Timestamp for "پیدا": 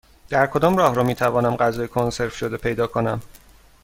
2.57-2.87